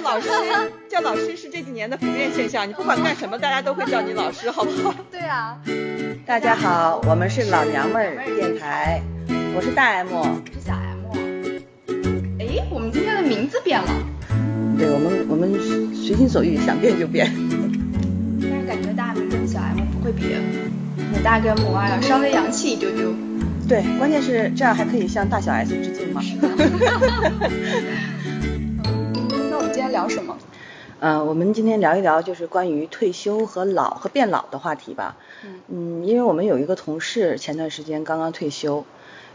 [0.00, 0.28] 叫老师，
[0.88, 2.66] 叫老师是这几年的普遍现象。
[2.66, 4.94] 你不管干什么，大家都会叫你老师，好不好？
[5.10, 5.58] 对啊。
[6.26, 9.02] 大家好，我们是老娘们儿电台，
[9.54, 10.24] 我是大 M，我
[10.54, 11.00] 是小 M。
[12.38, 13.88] 哎，我们今天的名字变了。
[14.78, 15.52] 对我们，我们
[15.94, 17.30] 随心所欲，想变就变。
[18.40, 20.34] 但是感觉大 M 跟小 M 不会比
[21.12, 23.12] 我大跟母二要稍微洋气一丢丢。
[23.68, 26.22] 对，关键是这样还可以向大小 S 致敬吗？
[26.40, 26.90] 那我们今天
[30.00, 30.38] 聊什么？
[31.00, 35.16] 嗯，我们今天聊一聊就是关于退休和老和变老的话题吧。
[35.68, 38.84] 嗯，因为我们有一个同事前段时间刚刚退休，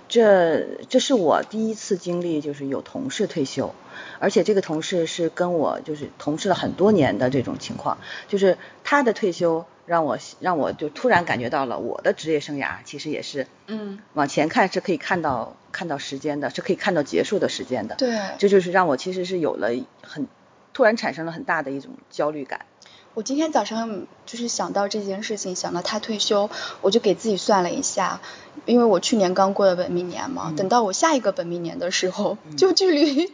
[0.07, 3.75] 这这是我第一次经历就是有同事退休，
[4.19, 17.95] 而且这个同事是跟我就是同事了很多年的这种情况，就是他的退休让我让我就突然感觉到了我的职业生涯其实也是嗯往前看是可以看到看到时间的，是可以看到结束的时间的。
[17.95, 19.69] 对，这就是让我其实是有了
[20.03, 20.27] 很
[20.75, 22.65] 突然产生了很大的一种焦虑感。
[23.13, 26.49] 我今天早上就是想到这件事情，想到他退休，
[26.81, 28.19] 我就给自己算了一下，
[28.65, 33.31] 因为我去年刚过了本命年嘛，等到我下一个本命年的时候，就距离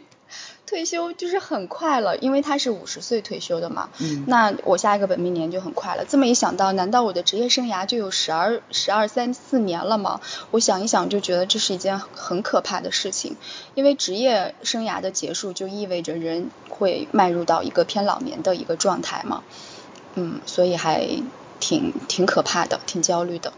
[0.72, 3.90] 退休就是很快了，因为他是五十岁退休的嘛，
[4.26, 6.06] 那我下一个本命年就很快了。
[6.06, 10.22] 这么一想到，难道我的职业生涯就有十二十二三四年了吗？
[10.50, 13.36] 我想一想就觉得这是一件很可怕的事情，
[13.74, 19.42] 因为职业生涯的结束就意味着人会迈入到一个偏老年的一个状态嘛。
[20.14, 21.06] 嗯，所以还
[21.60, 23.52] 挺挺可怕的，挺焦虑的。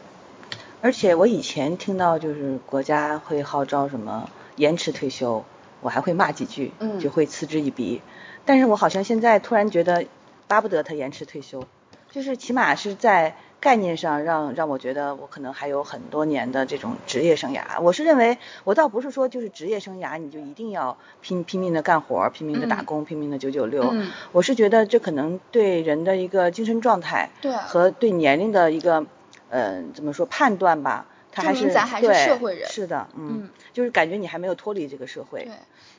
[0.81, 5.45] 而且我以前听到就是国家会号召什么延迟退休，
[5.85, 8.03] 我还会骂几句，就会嗤之以鼻。
[8.45, 10.05] 但是我好像现在突然觉得
[10.49, 11.65] 巴不得他延迟退休，
[12.11, 13.37] 就是起码是在。
[13.65, 17.81] 概念上让让我觉得我可能还有很多年的这种职业生涯。
[17.81, 23.95] 我是认为我倒不是说就是职业生涯你就一定要拼拼命的干活，拼命的打工，拼命的九九六。
[24.33, 27.31] 我是觉得这可能对人的一个精神状态
[27.65, 29.07] 和对年龄的一个
[29.49, 32.71] 呃怎么说判断吧，他还是咱还是社会人。
[32.71, 35.45] 是的，嗯，就是感觉你还没有脱离这个社会。
[35.45, 35.53] 对。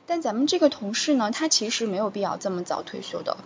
[0.08, 3.36] 但咱们这个同事呢，他其实没有必要这么早退休的。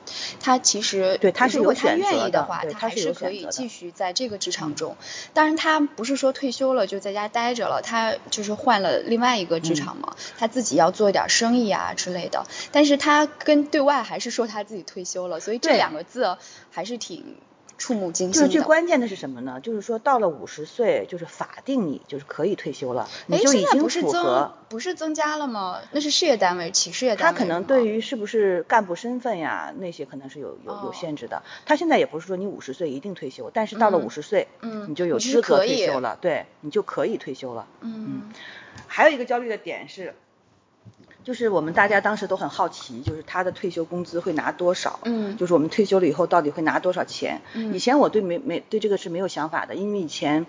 [0.40, 4.94] 他其实对他是如果他愿意的话，他还是可以继续在这个职场中。
[5.32, 12.44] 当然，他不是说退休了就在家待着了，他就是换了另外一个职场嘛，他自己要做一点生意啊之类的。
[12.72, 16.36] 但是他跟对外还是说他自己退休了，所以这两个字
[16.70, 17.36] 还是挺。
[17.80, 19.58] 触目惊心就是最关键的是什么呢？
[19.60, 24.52] 就是说到了五十岁，就是法定你就是可以退休了，你就已经符合。
[24.68, 25.80] 不是增加了吗？
[25.90, 27.32] 那是事业单位，企事业单位。
[27.32, 31.42] 他可能对于是不是干部身份呀，那些可能是有有有限制的。
[31.64, 37.66] 他现在也不是说你五十岁一定退休，但是到了五十岁，嗯，你就有资格退休了，对你就可以退休了。
[37.80, 38.30] 嗯。
[38.86, 40.14] 还有一个焦虑的点是。
[41.30, 44.98] 就是我们大家当时都很好奇，就是他的退休工资会拿多少？
[45.04, 47.40] 嗯，就是我们退休了以后到底会拿多少钱？
[47.54, 50.44] 嗯，以前我对没没对这个是没有想法的，因为以前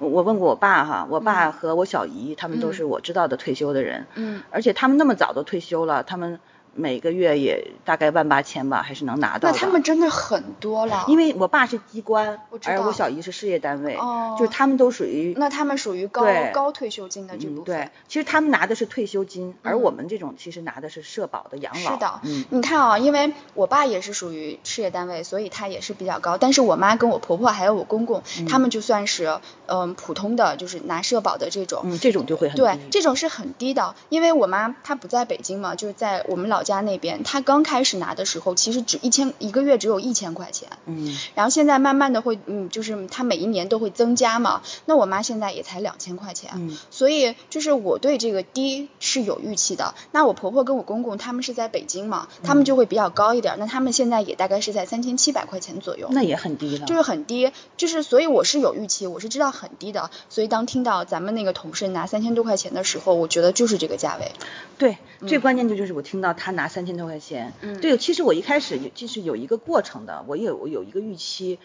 [0.00, 6.40] 我问过我爸哈，我爸和我小姨他们都是我知道的退休的人，嗯，而且他们那么早都退休了，他们。
[6.74, 9.50] 每个月也大概万八千吧，还是能拿到。
[9.50, 11.04] 那他们真的很多了。
[11.08, 13.96] 因为我爸是机关，而我小姨是事业单位，
[14.38, 15.34] 就是他们都属于。
[15.38, 17.64] 那他们属于高高退休金的这部分。
[17.64, 21.92] 对，其实他们拿的是退休金，而我们这种其实拿的是社保的养老。
[21.92, 26.38] 是的，嗯，你看啊，因为我爸也是属于事业单位，所以他也是比较高。
[26.38, 31.82] 但是我妈跟我婆婆还有我公公，他们就算是嗯普通的，就是拿社保的这种。
[31.84, 32.62] 嗯，这种就会很低。
[32.62, 36.63] 对，这种是很低的，因为我妈她不在北京嘛，就是在我们老。
[36.64, 44.62] 家那边，他刚开始拿的时候，其实只一千一个月只有一千块钱，嗯，然后现在慢慢的会，嗯，就是他每一年都会增加嘛。
[44.86, 49.94] 那我妈现在也才两千块钱，嗯，所以就是我对这个低是有预期的。
[50.10, 53.56] 那我婆婆跟我公公他们是在北京嘛，他们就会比较高一点。
[53.58, 60.10] 那他们现在也大概是在三千七百块钱左右，那也很低了，就是很低，就是所以我是有预期，我是知道很低的。
[60.30, 64.32] 所以当听到咱们那个同事拿三千多块钱的时候，我觉得就是这个价位。
[64.78, 64.96] 对，
[65.26, 71.58] 最关键的就是我听到他拿三千多块钱，嗯，对，其实我一开始就是有一个过程的，我有我有一个预期，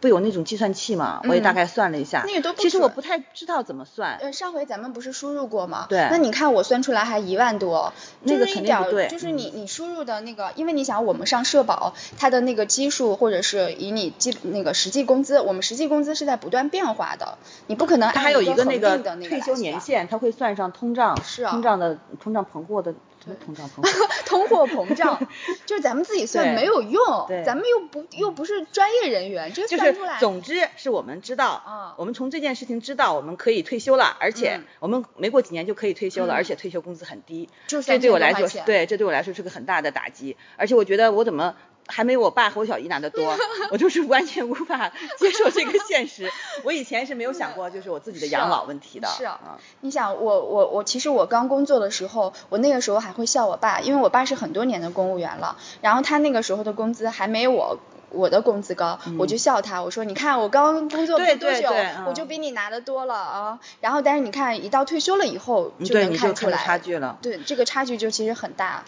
[0.00, 4.16] 不有那种计算器嘛，我也大概算了一下，那个都其实我不太知道怎么算。
[4.20, 5.86] 呃，上回咱们不是输入过吗？
[5.88, 6.08] 对。
[6.10, 7.92] 那你看我算出来还一万多，
[8.22, 9.08] 那个肯定不对。
[9.08, 22.94] 就是你你输入的那个，因为你想我们上社保，它的那个基数或者是以你基那个实际工资，我们实际工资是在不断变化的，你不可能它还有一个那个退休年限，它会算上通胀，是啊，通胀的通胀膨货的。
[23.26, 24.08] 什么通胀膨胀？
[24.24, 25.28] 通货膨胀，
[25.66, 27.02] 就是咱们自己算没有用，
[27.44, 30.18] 咱们又不又不是专业人员，这算出来。
[30.20, 37.48] 总之是我们知道，我们从这件事情知道我们可以退休了，而且我们没过几年就可以退休了，而且退休工资很低，
[37.82, 40.36] 这对我来说，对，这对我来说是个很大的打击。
[40.56, 41.56] 而且我觉得我怎么？
[41.86, 43.36] 还没我爸和我小姨拿的多，
[43.70, 46.30] 我就是完全无法接受这个现实。
[46.64, 49.08] 我以前是没有想过，就是我自己的养老问题的。
[49.08, 57.78] 是啊，你想我我我，其实我刚工作的时候，我那个时候还会笑我爸，因为我爸是很多年的公务员了，然后他那个时候的工资还没我
[58.10, 61.70] 我的工资高，我就笑他，我说你看我刚工作没多久，
[62.06, 63.60] 我就比你拿的多了啊。
[63.80, 67.18] 然后但是你看一到退休了以后，就能看出来差距了。
[67.22, 68.84] 对，这个差距就其实很大。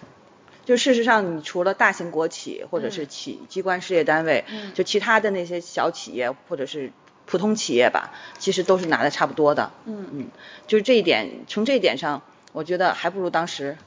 [0.69, 4.45] 就事实上，你除了大型国企或者是企机关事业单位，
[4.75, 6.93] 就其他的那些小企业或者是
[7.25, 9.71] 普通企业吧，其实都是拿的差不多的。
[9.87, 10.29] 嗯嗯，
[10.67, 12.21] 就是这一点，从这一点上，
[12.53, 13.79] 我觉得还不如当时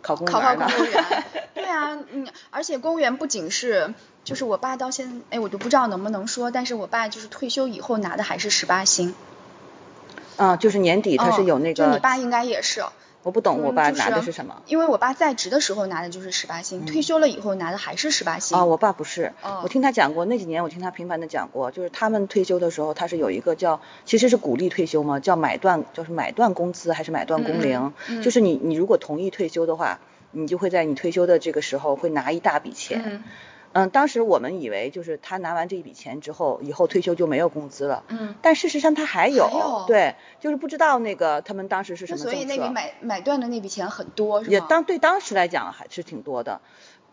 [0.00, 0.64] 考公务员呢。
[0.64, 1.04] 考考公务员。
[1.52, 3.92] 对啊，嗯，而且公务员不仅是，
[4.24, 9.14] 就是我爸到现在，哎，我都不知道能不能说，但是我爸就是退休以后拿的还是十八薪。
[10.38, 11.84] 嗯，就是年底他是有那个。
[11.84, 12.82] 就你爸应该也是。
[13.24, 18.56] 我不懂我爸拿的是什么，因为我爸在职的时候拿的就是十八薪，退休了以后拿的还是十八薪。
[18.56, 19.32] 啊，我爸不是，
[19.62, 30.00] 我听他讲过，那几年我听他频繁的讲过，就是他们退休的时候，他是有一个叫，其实是鼓励退休嘛，叫买断，就是买断工资还是买断工龄，就是你你如果同意退休的话，
[30.32, 33.22] 你就会在你退休的这个时候会拿一大笔钱。
[33.74, 38.04] 嗯，当时我们以为就是他拿完这一笔钱之后，以后退休就没有工资了。
[38.08, 38.34] 嗯。
[38.40, 46.60] 但事实上他还有，对，就是不知道那个他们当时是什么所以那笔买买断的那笔钱很多，是也当对当时来讲还是挺多的，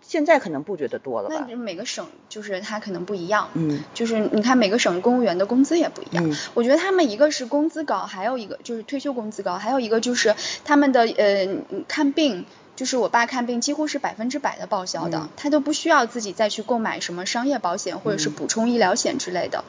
[0.02, 1.48] 现在可能不觉得多了吧？
[1.50, 3.50] 那每个省就是他可能不一样。
[3.56, 3.84] 嗯。
[3.96, 6.30] 就是你看每个省公务员的工资也不一样。
[6.30, 6.38] 嗯。
[6.54, 11.48] 我觉得他们一个是工资高，还有一个就是退休工资高，还有一个就是他们的呃
[11.88, 12.46] 看病。
[12.76, 19.64] 就是我爸看病几乎是百分之百的报销的，他都不需要自己再去购买什么商业保险或者是补充医疗险之类的，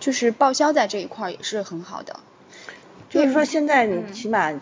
[0.00, 2.18] 就是报销在这一块也是很好的。
[3.08, 4.52] 就是说现在你起码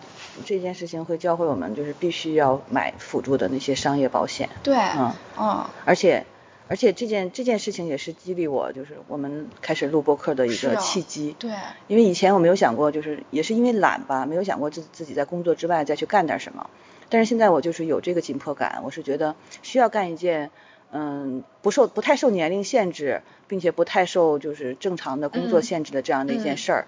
[0.45, 4.51] 这件事情会教会我们，就是必须要买辅助的那些商业保险。
[4.63, 6.27] 对，嗯，哦，而且
[6.69, 11.35] 而且这件这件事情也是激励我，就是我们开始录播客的一个契机。
[11.39, 11.53] 对，
[11.89, 16.69] 因为以前我没有想过，就是也是因为懒吧，没有想过自自己在工作之外再去干点什么。
[17.11, 20.51] 但是现在我就是有这个紧迫感，我是觉得需要干一件，
[20.93, 26.87] 嗯，不受不太受年龄限制，并且不太受就是正常的工作限制的这样的一件事儿。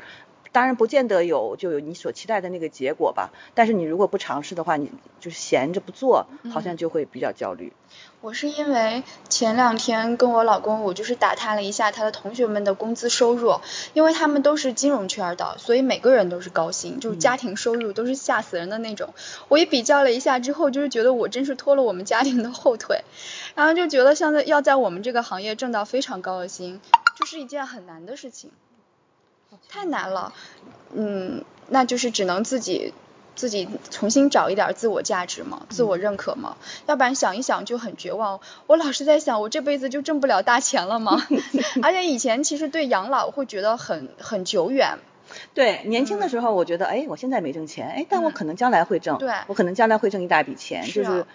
[0.57, 7.75] 当然不见得有就有你所期待的那个结果吧，但是你如果不尝试的话，你就是闲着不做，好像就会比较焦虑。
[8.23, 13.61] 我是因为前两天跟我老公，我就是打探了一下他的同学们的工资收入，
[13.93, 19.13] 因为他们都是金融圈的，所以每个人都是高薪，就是家庭收入都是吓死人的那种。
[19.49, 23.05] 我一比较了一下之后，就是觉得我真是拖了我们家庭的后腿，
[23.55, 26.81] 然后就觉得像在要在我们这个行业挣到非常高的薪，
[27.15, 28.51] 就是一件很难的事情。
[29.69, 30.33] 太难了，
[30.95, 32.95] 嗯，那就是只能自己
[33.35, 36.57] 自己重新找一点自我价值嘛，自我认可嘛，
[36.87, 38.41] 要不然想一想就很绝望。
[38.67, 41.27] 我老是在想，我这辈子就挣不了大钱了吗？
[41.83, 44.99] 而且以前其实对养老会觉得很很久远。
[45.55, 51.27] 对，年轻的时候我觉得，哎，我现在没挣钱，哎，但我可能将来会挣，对，我可能将来会挣一大笔钱，就是。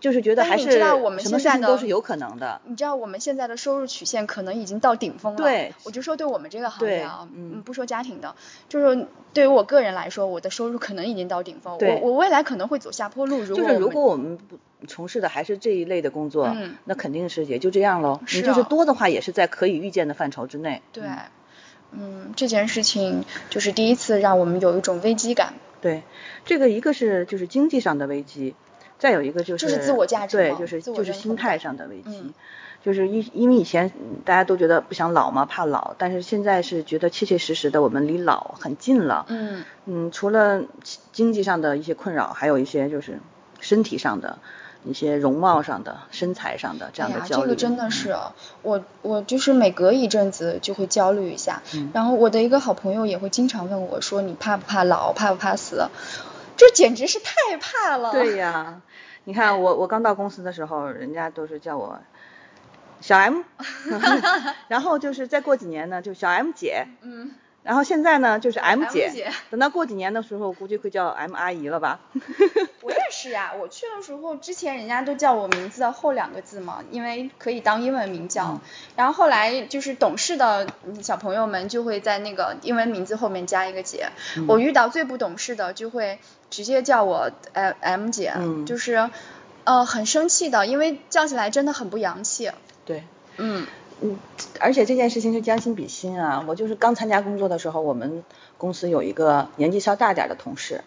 [0.00, 2.60] 就是觉得还是什么事情都是有可能的。
[2.66, 5.38] 你知道我们现在的收入曲线可能已经到顶峰了。
[5.38, 5.74] 对。
[5.84, 8.34] 我就说对我们这个行业啊，嗯，不说家庭的，
[8.68, 11.78] 就是对于我个人来说，我的收入可能已经到顶峰。
[11.80, 13.44] 我我未来可能会走下坡路。
[13.44, 16.54] 就是如果我们不从事的还是这一类的工作，
[16.84, 18.20] 那肯定是也就这样喽。
[18.32, 20.82] 你就是多的话，也是在可以预见的范畴之内。
[20.92, 21.04] 对。
[21.90, 25.54] 嗯，这件事情就是第一次让我们有一种危机感。
[25.80, 26.02] 对，
[26.44, 28.54] 这个一个是就是经济上的危机。
[28.98, 32.32] 再有一个就是就是自我价值，对，就是就是心态上的危机，
[32.84, 33.92] 就是因因为以前
[34.24, 39.24] 大家都觉得不想老嘛，怕老，但是现在是觉得切切实实的我们离老很近了。
[39.28, 40.62] 嗯嗯，除了
[41.12, 43.20] 经济上的一些困扰，还有一些就是
[43.60, 44.38] 身体上的
[44.84, 47.42] 一些容貌上的、身材上的这样的焦虑。
[47.42, 48.16] 这个真的是，
[48.62, 51.62] 我我就是每隔一阵子就会焦虑一下，
[51.92, 55.12] 然后我的一个好朋友也会经常问我说：“你怕不怕老？
[55.12, 55.88] 怕不怕死？”
[56.58, 58.12] 这简直是太怕了。
[58.12, 58.82] 对呀，
[59.24, 62.00] 你看我我刚到公司的时候，人家都是叫我
[63.00, 63.42] 小 M，
[64.68, 66.86] 然后就是再过几年呢，就小 M 姐。
[67.00, 67.30] 嗯。
[67.68, 69.30] 然后现在呢，就是 M 姐。
[69.50, 72.00] 等到过几年的时候，估计会叫 M 阿姨了吧？
[72.80, 73.28] 我也是。
[73.28, 78.58] 呀，我去的时候之前人家都叫我名字的后两个字嘛，因为可以当英文名叫。
[78.96, 80.66] 然后后来就是懂事的
[81.02, 84.08] 小朋友们就会在那个英文名字后面加一个姐。
[84.48, 88.32] 我遇到最不懂事的就会直接叫我 M M 姐，
[88.64, 89.10] 就是
[89.64, 92.50] 呃很生气的，因为叫起来真的很不洋气。
[92.86, 93.04] 对，
[93.36, 93.66] 嗯
[94.00, 94.16] 嗯，
[94.60, 96.44] 而且这件事情是将心比心啊。
[96.46, 98.22] 我就是刚参加工作的时候，我们
[98.56, 100.82] 公司有一个年纪稍大点的同事。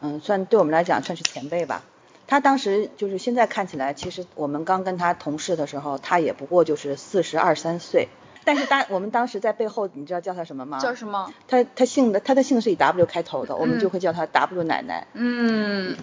[0.00, 1.82] 嗯，算对我们来讲算是前辈吧。
[2.26, 8.08] 他当时就是现在看起来，其实我们刚跟他同事的时候，他也不过就是四十二三岁。
[8.44, 10.78] 但是当我们当时在背后，你知道叫他什么吗？
[10.78, 11.32] 叫什么？
[11.48, 15.06] 他他姓的他的姓是以 W 开头的，我们就会叫他 W 奶奶。
[15.14, 15.96] 嗯。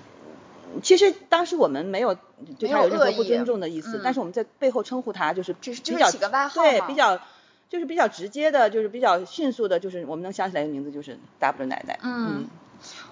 [0.81, 2.15] 其实当时我们没有
[2.57, 6.11] 对他有任何不尊重的意思，但是我们在背后称呼他就是比较
[6.53, 7.19] 对比较
[7.69, 11.99] 就是比较直接的，就是比较迅速的，就是我们能想起来的名字就是 W 奶奶。
[12.03, 12.47] 嗯。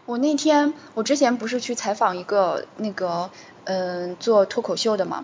[0.06, 3.30] 我那天，我之前不是去采访一个那个，
[3.64, 5.24] 嗯，做脱口秀的嘛，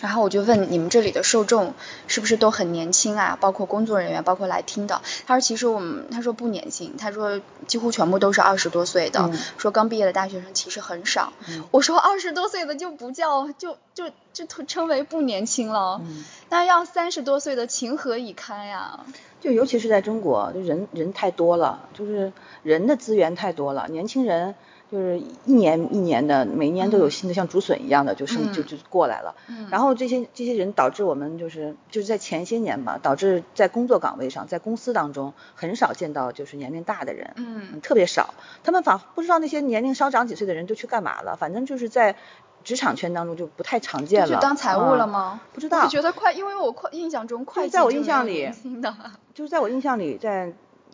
[0.00, 1.74] 然后我就问你们这里的受众
[2.08, 3.38] 是不是都很年轻啊？
[3.40, 5.00] 包括工作人员，包括来听的。
[5.26, 11.32] 他说其实我们，他说不年轻，他说几乎全部都是二十多岁的，说刚毕业的大学生其实很少。
[11.70, 16.00] 我说二十多岁的就不叫，就就就称为不年轻了。
[16.48, 19.00] 那要三十多岁的情何以堪呀？
[19.40, 22.32] 就尤其是在中国，就人人太多了，就是
[22.62, 24.54] 人的资源太多了，年轻人
[24.92, 29.34] 就是一年一年的，每一年都有新的，像竹笋一样的就生就就过来了。
[29.70, 38.34] 然后这些这些人导致我们就是就是在前些年吧，导致在工作岗位上，在公司当中很少见到就是年龄大的人，嗯，特别少。
[38.62, 42.14] 他们反不知道那些年龄稍长几岁的人都去干嘛了，反正就是在。
[42.64, 45.40] 职场圈当中就不太常见了，就当财务了吗？
[45.52, 45.82] 不知道。
[45.82, 48.48] 我觉得快，因为我快印象中快在我印象里，
[49.34, 50.52] 就是在我印象里，在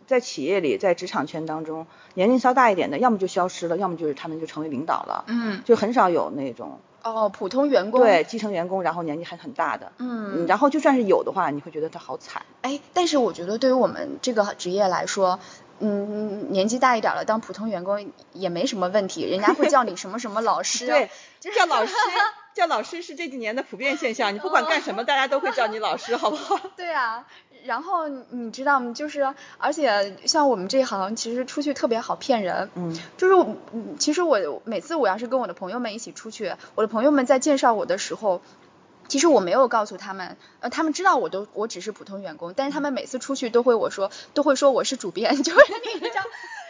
[0.09, 1.85] 在企业里，在职场圈当中，
[2.15, 5.23] 年龄稍大一点的，要么就消失了，要么就是他们就成为领导了。
[5.27, 5.61] 嗯。
[5.63, 6.79] 就很少有那种。
[7.03, 8.01] 哦，普通员工。
[8.01, 9.91] 对，基层员工，然后年纪还很大的。
[9.99, 10.47] 嗯。
[10.47, 12.41] 然后就算是有的话，你会觉得他好惨。
[12.63, 15.39] 哎，但是我觉得对于我们这个职业来说。
[15.81, 20.85] 嗯，年纪大一点了，当普通员工也没什么问题，人家会叫你什么什么老师。
[20.91, 21.93] 对，就是叫老师，
[22.53, 24.35] 叫老师是这几年的普遍现象。
[24.35, 26.59] 你不管干什么，大家都会叫你老师，好不好？
[26.75, 27.25] 对啊，
[27.65, 28.93] 然后你知道吗？
[28.93, 32.69] 就是，而且像我们这行，其实出去特别好骗人。
[32.75, 32.97] 嗯。
[33.17, 33.55] 就是，
[33.97, 38.41] 其实我每次我要是跟我的朋友们一起出去，我的朋友们在介绍我的时候。
[39.07, 46.23] 其实我没有告诉他们，呃，他们知道我都我只是普通员工，但是他们每次出去都会我说都会说我是主编， 就是那一张，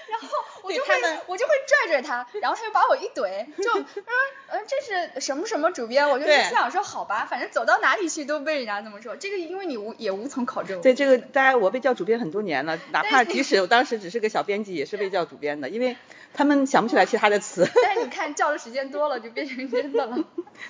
[0.10, 0.28] 然后
[0.64, 0.94] 我就会
[1.28, 4.06] 我就会拽拽他，然后他就把我一怼，就 嗯
[4.50, 10.82] 嗯这是什么什么主编，我就心想说好吧，反正走到哪里去都被人家这么说，这个因为你无也无从考证。
[10.82, 15.96] 对这个，大家我被叫主编很多年了，哪怕即使我当时只是个小编辑，也是被叫主编的，因为。
[16.32, 20.16] 他们想不起来其他的词， 但是你 看叫的时间多了，就变成真的了。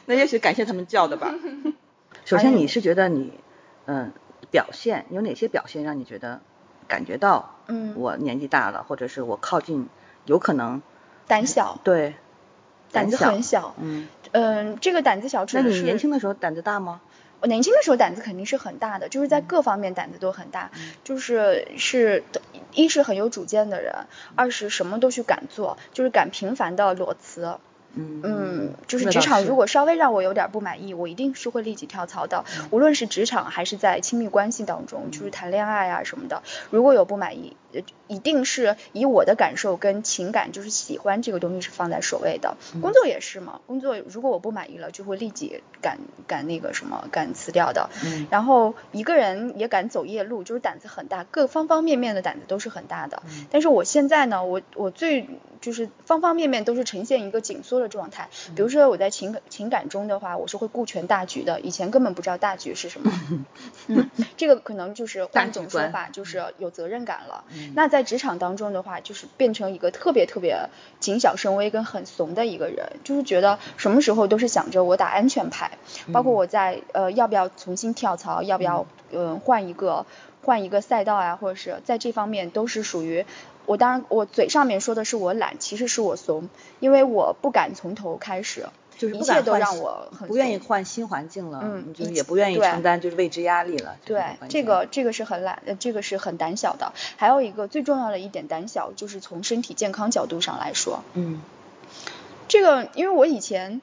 [0.05, 1.35] 那也许感谢他们叫的吧。
[2.23, 3.33] 首先，你是觉得你，
[3.85, 4.13] 嗯，
[4.51, 6.41] 表现有哪些表现让你觉得
[6.89, 9.87] 感觉到，嗯，我年纪大了，或者是我靠近，
[10.25, 10.81] 有可能
[11.27, 12.15] 胆小，对，
[12.91, 16.99] 胆子很小，嗯，嗯，这个胆子小，那你年轻的时候胆子大吗？
[17.41, 20.71] 我年轻的时候胆子肯定是很大的，就是在各方面胆子都很大，
[21.05, 22.25] 就是是
[22.73, 23.93] 一是很有主见的人，
[24.35, 27.57] 二是什么都去敢做，就是敢频繁的裸辞。
[27.95, 32.45] 嗯，就是职场如果稍微让我有点不满意，我一定是会立即跳槽的。
[32.71, 37.57] 无论是职场还是在亲密关系当中，就是谈恋爱啊什么的，如果有不满意，
[38.07, 42.57] 一定是以我的感受跟情感，就是喜欢这个东西是放在首位的。
[42.81, 47.89] 工作也是嘛，工作如果我不满意了，就会立即敢敢那个什么敢辞掉的。
[48.29, 53.23] 然后一个人也敢走夜路，就是胆子很大，各方方面面的胆子都是很大的。
[53.49, 55.27] 但是我现在呢，我我最。
[55.61, 58.29] 就是方方面面都是呈现一个紧缩的状态。
[58.55, 61.59] 比如说我在情感情感中的话，我是会顾全大局的。
[61.59, 63.11] 以前根本不知道大局是什么。
[63.87, 67.43] 嗯，这个可能就是换一种说法，就是有责任感了。
[67.73, 70.69] 那在职场当中的话，就是变成一个特别特别
[70.99, 75.71] 谨小慎微跟很怂的一个人，就是觉得什么时候都是想着我打安全牌。
[76.13, 80.05] 包括我在呃要不要重新跳槽，要不要嗯换一个
[80.43, 83.25] 换一个赛道啊，或者是在这方面都是属于。
[83.69, 86.49] 我当然，我嘴上面说的是我懒，其实是我怂，
[86.79, 88.65] 因为我不敢从头开始，
[88.97, 93.95] 就是一切都让我很不愿意换新环境了，嗯，就也不愿意承担就是未知压力了。
[94.05, 96.93] 对，这个这个是很懒，呃这个是很胆小的。
[97.17, 101.39] 还有一个最重要的一点胆小，就是从身体健康角度上来说，嗯，
[102.47, 103.81] 这个因为我以前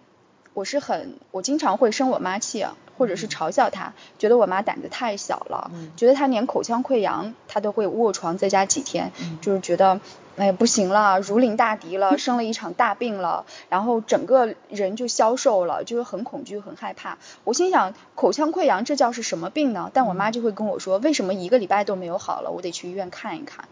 [0.57, 2.75] 我是很，我经常会生我妈气啊。
[2.99, 10.01] 或者是嘲笑她，觉得我妈胆子太小了，觉得她连口腔溃疡她都会卧床在家几天，就是觉得。
[10.37, 17.17] 哎，不行了，如临大敌了，生了一场大病了，然后整个人就消瘦了，就是很恐惧、很害怕。
[17.45, 19.91] 我心想，口腔溃疡这叫是什么病呢？
[19.95, 22.51] 但我妈就会跟我说，为什么一个礼拜都没有好了？
[22.51, 23.67] 我得去医院看一看。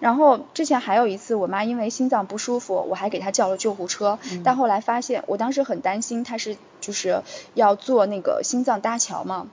[0.00, 7.22] 然后之前还有一次，我妈因为心脏不舒服，我还给她叫了救护车，但后来发现，我当时很担心她是就是
[7.54, 9.46] 要做那个心脏搭桥嘛。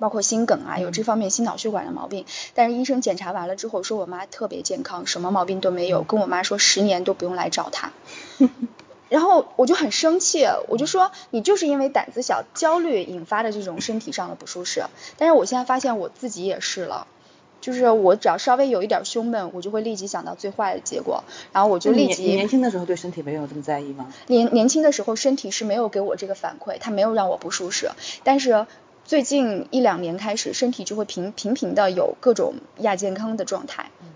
[0.00, 7.92] 包括心梗啊，有这方面心脑血管的毛病，但是医生检查完了之后说我妈特别健康，什么毛病都没有，跟我妈说十年都不用来找她。
[9.08, 14.84] 然后我就很生气，我就说你就是因为胆子小、焦虑引发的这种身体上的不舒适。
[15.16, 17.06] 但是我现在发现我自己也是了，
[17.64, 22.24] 就是我只要稍微有一点胸闷，我就会立即想到最坏的结果，然后我就立即。
[22.24, 24.12] 你年轻的时候对身体没有这么在意吗？
[24.26, 27.90] 年年轻的时候身体是没有给我这个反馈，它没有让我不舒适，
[28.22, 28.66] 但是。
[29.06, 33.90] 最近一两年开始，身体就会频频频的有各种亚健康的状态。
[34.00, 34.06] 嗯。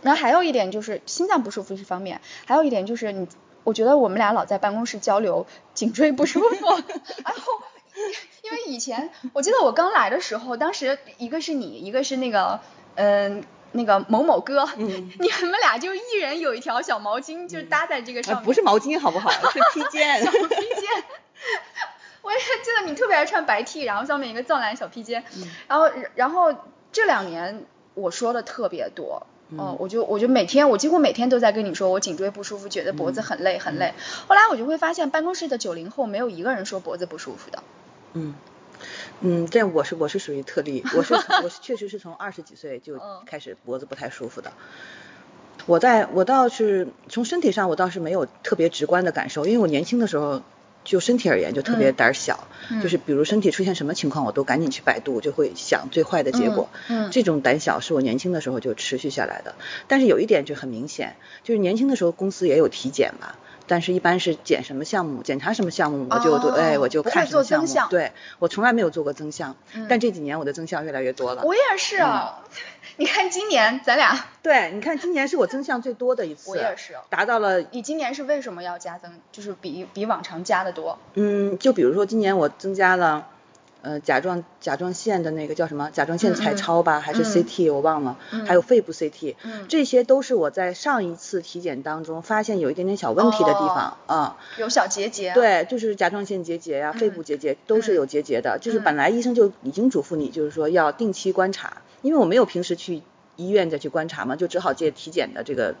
[0.00, 3.28] 然后还有一点就是心脏不舒服是方面，还有一点就是你，
[3.64, 6.56] 我觉得我们俩老在办公室交流，颈椎不舒服。
[7.22, 7.42] 然后，
[8.46, 12.60] 因为以前我记得我刚来的时候，当时一个是你，一个是那个
[12.94, 18.44] 嗯那个某某哥，你们俩就一人有一条小毛巾，就搭在这个上面。
[18.44, 19.30] 不是毛巾好不好？
[19.50, 20.24] 是披肩。
[20.24, 21.04] 小披肩。
[22.22, 25.24] 我也记得你特别爱穿白 T，然后上面一个藏蓝小披肩，
[25.66, 26.54] 然后然后
[26.92, 29.26] 这两年我说的特别多，
[29.56, 33.94] 哦，我就我就每天我几乎每天都在跟你说我颈椎不舒服，觉得脖子很累很累。
[34.26, 37.62] 后来我就会发现办公室的九零后没有一个人说脖子不舒服的。
[38.16, 38.34] 嗯
[39.20, 44.52] 嗯，这我是我是属于特例，我是 我是确实是从二十几岁就开始脖子不太舒服的。
[45.66, 50.42] 我在我倒是从身体上我倒是没有特别直观的感受，因为我年轻的时候。
[50.86, 52.48] 就身体而言，就特别胆小，
[52.82, 56.70] 就是比如身体出现什么情况，我都赶紧去百度，就会想最坏的结果。
[56.88, 59.54] 嗯，这种胆小是我年轻的时候就持续下来的。
[59.88, 63.34] 但是有一点就很明显，就是年轻的时候公司也有体检嘛，
[63.66, 67.90] 但是一般是检什么项目，检查什么项目，我就都哎我就看什么项目。
[67.90, 69.56] 对，我从来没有做过增项，
[69.88, 71.42] 但这几年我的增项越来越多了。
[71.44, 71.96] 我也是。
[72.98, 77.60] 你看今年咱俩， 对，你看今年是我增项最多的一次，我也是，达到了。
[77.72, 79.10] 你今年是为什么要加增？
[79.32, 80.98] 就是比比往常加的多。
[81.14, 83.26] 嗯，就比如说今年我增加了，
[83.82, 85.90] 呃，甲状甲状腺的那个叫什么？
[85.92, 87.70] 甲状腺彩超吧，还是 CT？
[87.72, 88.16] 我忘了。
[88.46, 89.34] 还有肺部 CT，
[89.68, 94.38] 这些都是我在上一次体检当中发现有一点点小问题的地方啊。
[94.56, 95.34] 有小结节。
[95.34, 98.58] 对，就是甲状腺结节呀，肺部结节都是有结节的。
[98.58, 101.76] 就是本来医生就已经嘱咐你，就是说要定期观察。
[102.06, 103.02] 因为我没有平时去
[103.34, 105.74] 医院再去观察嘛，就只好借体检的这个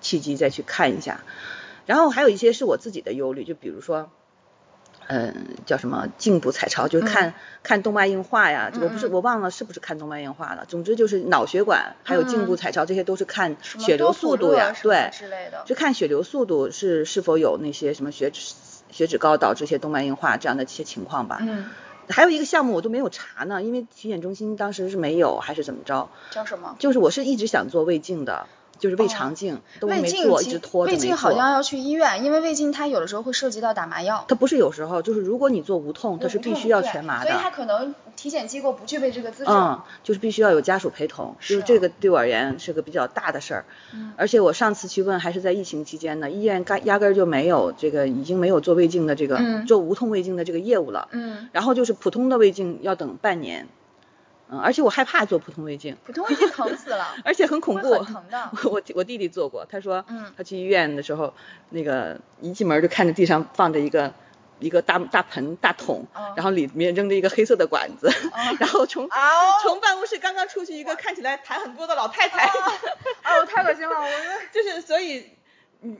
[0.00, 1.20] 契机再去看一下。
[1.84, 4.10] 然后还有一些是我自己的忧虑，就比如说，
[5.06, 8.72] 嗯，叫什么颈部彩超，就是看看动脉硬化呀。
[8.80, 10.64] 我不是我忘了是不是看动脉硬化了。
[10.66, 15.10] 总之就是脑血管还有颈部彩超，这些都是看血流速度呀，对，
[15.64, 18.54] 就看血流速度是是否有那些什么血脂
[18.90, 21.38] 血脂高导致一些动脉硬化这样的一些情况吧。
[21.40, 21.66] 嗯。
[22.08, 26.08] 还有一个项目我都没有查呢，因为体检中心当时是没有还是怎么着？
[26.30, 26.76] 叫什么？
[26.78, 28.46] 就是我是一直想做胃镜的。
[28.78, 34.24] 就是胃肠镜都没做，一直拖着胃镜好像要去医院，因为胃镜它有的时候会涉及到打麻药。
[34.28, 37.30] 它不是有时候，就是如果你做无痛，它是必须要全麻的。
[37.30, 39.50] 所以它可能体检机构不具备这个资质。
[39.50, 43.64] 嗯，就是必须要有家属陪同，就是这个对我而言是个比较大的事儿。
[43.94, 44.12] 嗯。
[44.16, 51.08] 而且我上次去问还是在疫情期间呢，医院压压根儿就没有这个，已经没有做胃镜的这个做无痛胃镜的这个业务了。
[51.12, 51.48] 嗯。
[51.52, 53.66] 然后就是普通的胃镜要等半年。
[54.48, 58.50] 嗯，而且我害怕做普通胃镜，普通胃镜疼死了， 而且很恐怖，很疼的。
[58.64, 60.04] 我我弟弟做过，他说，
[60.36, 61.34] 他去医院的时候，
[61.70, 64.12] 那个一进门就看着地上放着一个
[64.58, 66.06] 一个大大盆大桶，
[66.36, 68.10] 然后里面扔着一个黑色的管子，
[68.60, 69.08] 然后从
[69.62, 74.12] 从办公室刚刚出去一个看起来痰很多的老太太，啊，我太恶心了，我们
[74.52, 75.35] 就是所以。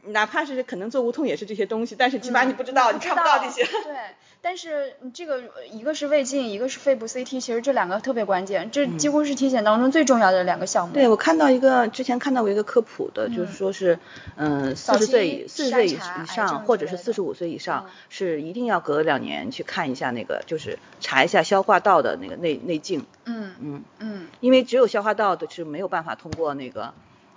[0.07, 3.65] 哪怕是可能做无痛也是这些东西，但是起码你不知道，你看不到这些。
[3.65, 3.95] 对，
[4.41, 10.95] 但是这个一个是胃镜，一个是肺部 CT，其实这两个特别关键，这几乎是体检当中最重要的两个项目。
[10.95, 13.99] 对，我看到一个之前看到过一个科普的，就是说是，
[14.37, 15.97] 嗯，四十岁四十岁以
[16.27, 23.07] 上或者是四十五岁以上是一定要隔两年去看一下那个，就是查一下消化道的那个内内镜。
[23.25, 24.27] 嗯嗯嗯。
[24.41, 26.95] 因为只有消化道的是没有办法通过那个，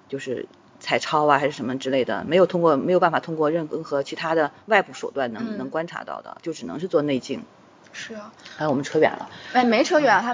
[0.08, 0.46] 就是。
[0.80, 7.44] 彩超啊，还是什么之类的，没有通过，没有办法通过任何其他的外部手段能能观察到的，就只能是做内镜。
[7.92, 8.32] 是啊。
[8.58, 9.30] 哎，我们扯远了。
[9.54, 10.34] 哎，没扯远，还？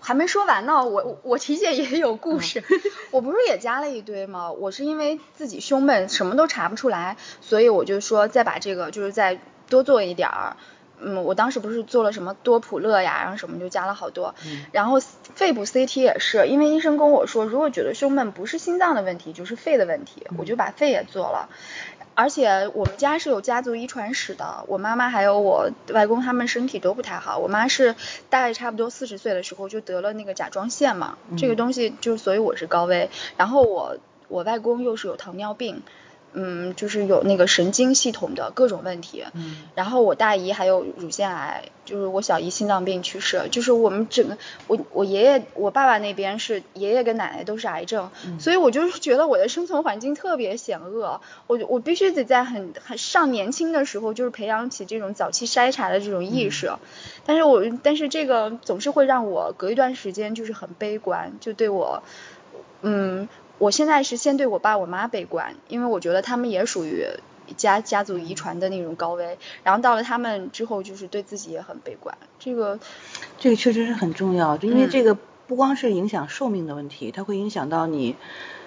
[0.00, 2.62] 还没说完呢，我我体检也有故事。
[3.10, 4.50] 我不是也加了一堆吗？
[4.52, 10.56] 我是因为自己胸闷，什么都查不出来，所以我就说再把这个就是再多做一点儿。
[11.04, 14.34] 嗯，我当时不是做了什么多普勒呀，然后什么就加了好多，
[14.70, 15.00] 然后
[15.34, 21.48] 肺部 CT 也是，因为医生跟我说，如果觉得胸闷不是心脏的问题，就是肺的问题，我就把肺也做了。
[22.14, 27.38] 而且我们家是有家族遗传史的，我妈妈还有我外公他们身体都不太好。
[27.38, 27.94] 我妈是
[28.28, 33.08] 大概差不多四十岁的时候就得了那个甲状腺嘛，这个东西就所以我是高危。
[33.38, 33.96] 然后我
[34.28, 35.82] 我外公又是有糖尿病。
[36.34, 56.72] 嗯，就是有那个神经系统的各种问题，嗯，然后我大姨还有乳腺癌，就是我小姨心脏病去世，就是我们整个我我爷爷我爸爸那边是爷爷跟奶奶都是癌症，所以我就是觉得我的生存环境特别险恶，我我必须得在很很上年轻的时候就是培养起这种早期筛查的这种意识，
[57.26, 62.02] 但是我但是这个总是会让我隔一段时间就是很悲观，就对我，
[62.80, 63.28] 嗯。
[63.62, 67.06] 我现在是先对我爸我妈悲观，因为我觉得他们也属于
[67.56, 72.18] 家家族遗传的那种高危，然后到了他们之后，就是对自己也很悲观。
[72.40, 72.80] 这个，
[73.38, 78.16] 这个确实是很重要，因为这个不光是影响寿命的问题，它会影响到你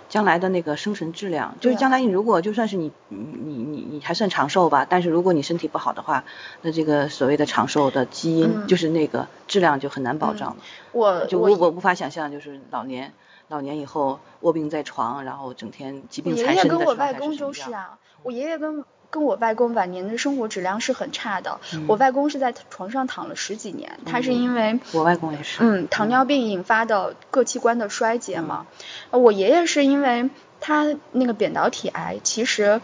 [0.07, 1.57] 将来的那个生存质量。
[1.59, 6.23] 就是将来你如果就算是你你你你还算长寿吧，但是如果你身体不好的话，
[6.61, 10.57] 那这个所谓的长寿的基因就是那个质量就很难保障了。
[10.93, 13.13] 我就我我无法想象，就是老年。
[13.47, 21.59] 老年以后卧病在床，然后整天疾病缠身的时候，我爷爷跟我外公就是啊，我爷爷跟跟我外公晚年的生活质量是很差的。
[21.87, 28.65] 我外公是在床上躺了十几年，他是因为我外公也是，嗯，糖尿病引发的各器官的衰竭嘛。
[29.11, 30.29] 我爷爷是因为
[30.59, 32.81] 他那个扁桃体癌，其实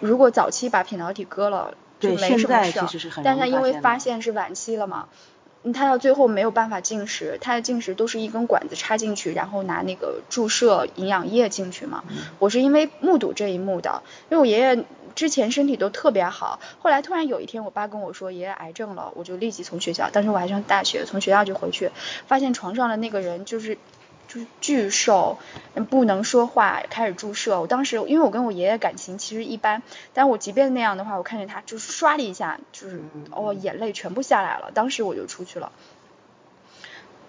[0.00, 5.08] 如果早期把扁桃体割了就没什么事，但是他因为发现是晚期了嘛。
[5.72, 12.04] 他到最后没有办法进食，他的进食都是一根管子插进去，然后拿那个注射营养液进去嘛。
[12.38, 21.90] 我是因为目睹这一幕的，因为我爷爷之前身体都特别好，后来突然有一天，我爸跟我说爷爷癌症了，我就立即从学校，当时我还上大学，从学校就回去，
[22.26, 23.78] 发现床上的那个人就是。
[24.28, 25.38] 就是巨瘦，
[25.88, 27.60] 不能说话，开始注射。
[27.60, 29.82] 我当时因为我跟我爷爷感情其实一般，
[30.14, 34.70] 但我即便那样的话，我看见他就是唰的一下，就是哦，眼泪全部下来了。
[34.74, 35.70] 当时我就出去了。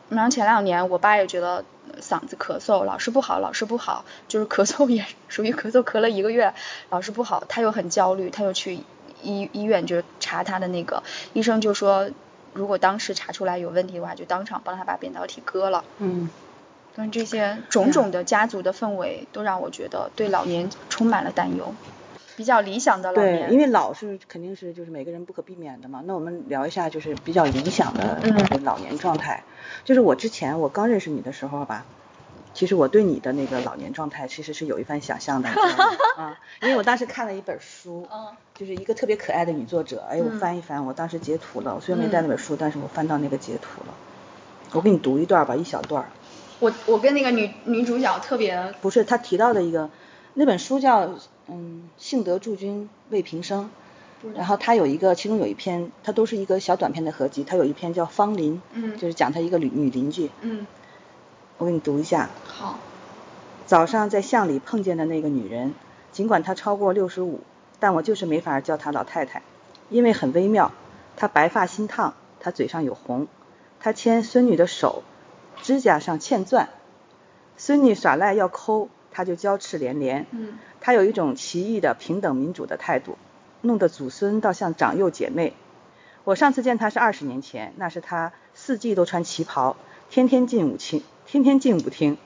[0.10, 1.66] 然后前两年我爸也觉得
[2.02, 6.54] 嗓子咳嗽老是不好，老是不好，就是咳嗽也 属于咳嗽，咳了一个月
[6.90, 8.80] 老是不好，他又很焦虑，他又去
[9.22, 12.10] 医医院就查他的那个，医生就说
[12.54, 15.84] 如果当时查出来有问题的话，就当场帮他把扁桃体割了。
[16.00, 16.30] 嗯。
[16.98, 21.72] 跟这些种种的家族的氛围，都让我觉得对老年充满了担忧。
[22.36, 26.02] 比较理想的老年，对，因为老是肯定是就是每个人不可避免的嘛。
[26.06, 28.20] 那我们聊一下就是比较理想的
[28.64, 29.44] 老年状态。
[29.86, 31.86] 就是我之前我刚认识你的时候吧，
[32.56, 35.50] 其实我对你的那个老年状态其实是有一番想象的
[36.18, 38.08] 啊，因为我当时看了一本书，
[38.56, 43.94] 就是一个特别可爱的女作者，哎，我翻一翻，我当时截图了，我虽然没带那本书，但是我翻到那个截图了，
[44.74, 46.08] 我给你读一段吧，一小段。
[46.60, 49.90] 我我跟那个女女主角特别不是，他提到的一个
[50.34, 51.12] 那本书叫
[51.48, 53.70] 嗯幸得驻军为平生，
[54.36, 60.66] 然后他有一个其中有一篇，他都是一个小短篇的合集，他有一篇叫芳邻，嗯，就是讲他一个女女邻居，嗯，
[61.58, 62.30] 我给你读一下。
[62.46, 62.80] 好。
[63.66, 65.74] 早上在巷里碰见的那个女人，
[66.14, 67.42] 尽管她超过六十五，
[67.82, 69.42] 但我就是没法叫她老太太，
[69.90, 70.72] 因为很微妙。
[71.18, 73.28] 她白发新烫，她嘴上有红，
[73.82, 75.04] 她牵孙女的手。
[75.68, 76.70] 指甲上嵌钻，
[77.58, 80.26] 孙女耍赖要抠，他就娇斥连连。
[80.32, 83.18] 嗯，他有一种奇异的平等民主的态度，
[83.60, 85.52] 弄得祖孙倒像长幼姐妹。
[86.24, 89.76] 我上次见他是二十年前，那是他四季都穿旗袍，
[90.10, 92.18] 天天进舞厅，天天进舞厅。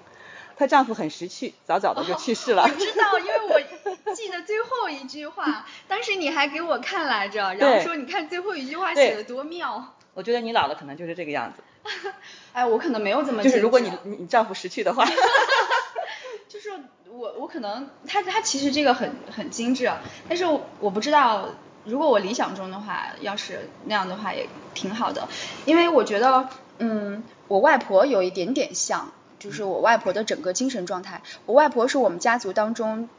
[0.55, 2.61] 她丈夫很识趣，早早的就去世了。
[2.61, 3.65] 我知道，因为
[4.05, 9.95] 我记得最后一句话，当时你还给我看来着，然后说你看最后一句话写的多妙。
[10.13, 11.63] 我觉得你老了可能就是这个样子。
[12.53, 15.05] 哎，我可能没有这么就是如果你你丈夫识趣的话
[16.47, 16.69] 就是
[17.09, 19.91] 我我可能他他其实这个很很精致，
[20.27, 20.45] 但是
[20.79, 21.49] 我不知道
[21.85, 25.27] 如果我理想中的话，要是那样的话也挺好的，
[25.65, 33.09] 因为我觉得嗯我外婆有一点点像，就是我外婆的整个精神状态，我外婆是我们家族当中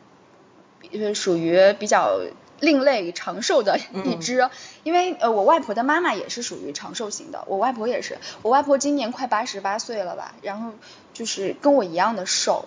[0.91, 2.21] 就是属于比较。
[2.63, 4.49] 另类长寿的一只，
[4.85, 10.71] 因为呃我外婆的妈妈也是属于长寿型的，我外婆也是，我外婆今年快八十八岁了吧，然后
[11.13, 12.67] 就是跟我一样的瘦，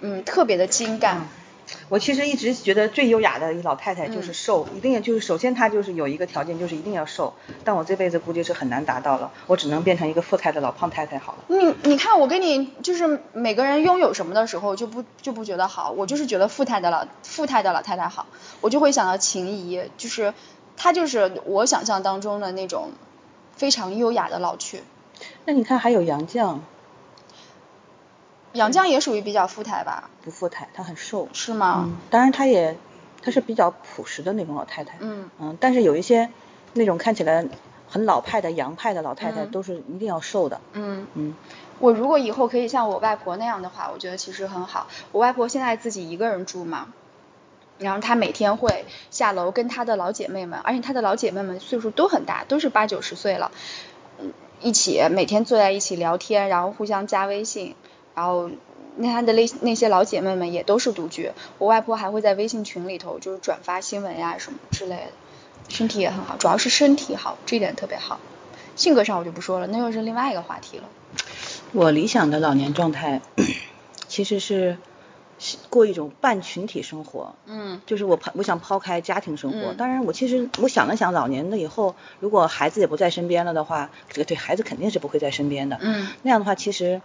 [0.00, 1.26] 嗯，特别的精干。
[1.88, 11.44] 我其实一直觉得最优雅的一老太太就是瘦，一定就是首先她就是有一个条件就是一定要瘦，但我这辈子估计是很难达到了，我只能变成一个富态的老胖太太好了。
[11.48, 18.26] 你你看我跟你就是每个人拥有什么的时候就不就不觉得好，我就是觉得富态的老富态的老太太好，
[18.60, 20.34] 我就会想到秦怡，就是
[20.76, 22.90] 她就是我想象当中的那种
[23.56, 24.82] 非常优雅的老去。
[25.46, 26.58] 那你看还有杨绛。
[28.54, 30.08] 杨绛也属于比较富态吧？
[30.22, 31.28] 不富态，她很瘦。
[31.32, 31.90] 是吗？
[32.08, 32.76] 当然，她也，
[33.20, 34.96] 她是比较朴实的那种老太太。
[35.00, 35.28] 嗯。
[35.38, 36.30] 嗯，但是有一些
[36.72, 37.46] 那种看起来
[37.88, 40.60] 很老派的洋派的老太太，都是一定要瘦的。
[40.72, 41.34] 嗯嗯。
[41.80, 44.86] 我如果以后可以像我外婆那样的话，我觉得其实很好。
[45.10, 46.92] 我外婆现在自己一个人住嘛，
[47.78, 53.50] 然后她每天会下楼跟她的老姐妹们，而且她的老姐妹们岁数都很大，都是八九十岁了，
[54.20, 57.74] 嗯，一起每天坐在一起聊天，然后互相加微信。
[58.14, 58.50] 然后，
[58.96, 65.10] 那他的那那些老姐妹们也都是独居，我外婆还会在微信群里头就是转发新闻呀什么之类的，
[65.68, 68.20] 身体也很好，主要是身体好，这一点特别好。
[68.76, 70.84] 性格上我就不说了，那又是另外一个话题了。
[71.72, 73.20] 我理想的老年状态，
[74.08, 74.78] 其实是
[75.70, 77.34] 过一种半群体生活。
[77.46, 77.80] 嗯。
[77.86, 79.74] 就是我抛，我想抛开家庭生活。
[79.74, 85.78] 当然，我其实我想了想，老年的以后，如果孩子也不在身边了的话，这个对孩子肯定是不会在身边的。
[85.80, 86.08] 嗯。
[86.22, 87.02] 那样的话，其实。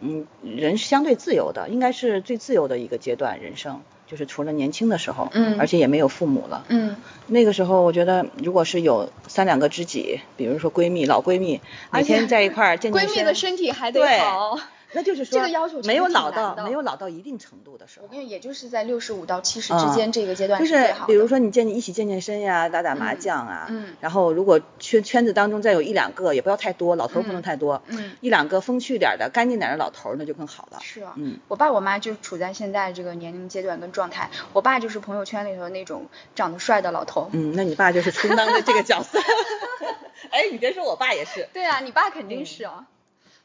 [0.00, 11.60] 嗯，人是相对自由的，应该是最自由的一个阶段，人生就是除了年轻的时候，嗯，而且也没有父母了，嗯，那个时候我觉得，如果是有三两个知己，比如说闺蜜、老闺蜜，
[11.92, 14.58] 每天在一块儿见见闺蜜的身体还得好。
[14.92, 30.78] 那就是说，这个要求没有老到没有老到一定程度的时候，我跟你也就是在六十五到七十之间这个阶段就是比如说你见你一起健健身呀，打打麻将啊，嗯，然后如果圈圈子当中再有一两个，也不要太多，老头不能太多，嗯，一两个风趣点的、干净点的老头那就更好了。
[30.80, 37.28] 是啊，嗯，我爸我妈就处在现在这个年龄阶段跟状态，我爸就是朋友圈里头那种长得帅的老头。
[37.32, 39.18] 嗯，那你爸就是充当的这个角色。
[40.30, 41.48] 哎，你别说我爸也是。
[41.52, 42.86] 对啊，你爸肯定是啊。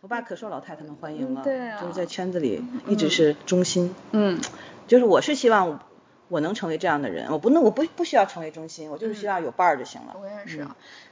[0.03, 3.95] 我爸可受老太太们欢迎了，对就是在圈子里一直是中心。
[4.11, 4.37] 嗯，
[4.85, 5.79] 就是我是希望
[6.27, 10.13] 我能成为这样的人，我不能我不不需要成为中心，我就是需要有伴儿就行了。
[10.21, 10.67] 我也是。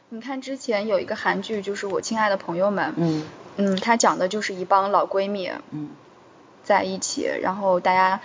[0.10, 2.93] 你看之前有一个韩剧，就是我亲爱的朋友们。
[2.97, 3.23] 嗯。
[3.56, 5.49] 嗯，他讲的就是一帮老闺蜜。
[5.69, 5.91] 嗯。
[6.62, 8.19] 在一起，然后大家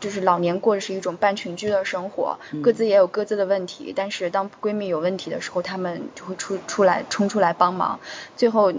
[0.00, 8.00] 就是老年过的是一种半群居的生活，各自也有各自的问题，但是当闺蜜有问题的时候，她们就会出出来冲出来帮忙，
[8.36, 8.72] 最后。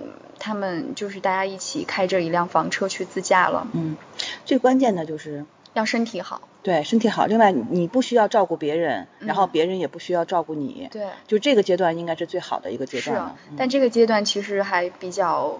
[0.43, 3.67] 她们就是大家一起开着一辆房车去自驾了。
[3.73, 3.95] 嗯，
[4.43, 6.41] 最关键的就是要身体好。
[6.63, 7.27] 对，身体好。
[7.27, 10.89] 另外，你不需要照顾别人，然后别人也不需要照顾你。
[10.91, 11.05] 对。
[11.27, 13.38] 就这个阶段应该是最好的一个阶段了。
[13.38, 13.53] 是。
[13.55, 15.60] 但这个阶段其实还比较